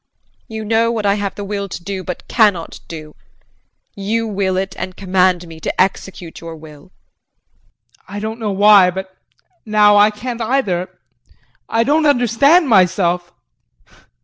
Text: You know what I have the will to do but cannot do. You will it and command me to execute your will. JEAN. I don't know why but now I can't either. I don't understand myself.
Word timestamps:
You 0.47 0.65
know 0.65 0.91
what 0.91 1.05
I 1.05 1.13
have 1.13 1.35
the 1.35 1.43
will 1.43 1.69
to 1.69 1.83
do 1.83 2.03
but 2.03 2.27
cannot 2.27 2.79
do. 2.87 3.13
You 3.95 4.25
will 4.25 4.57
it 4.57 4.75
and 4.79 4.97
command 4.97 5.47
me 5.47 5.59
to 5.59 5.79
execute 5.79 6.41
your 6.41 6.55
will. 6.55 6.87
JEAN. 6.87 8.05
I 8.15 8.19
don't 8.19 8.39
know 8.39 8.51
why 8.51 8.89
but 8.89 9.15
now 9.63 9.97
I 9.97 10.09
can't 10.09 10.41
either. 10.41 10.89
I 11.69 11.83
don't 11.83 12.07
understand 12.07 12.67
myself. 12.67 13.31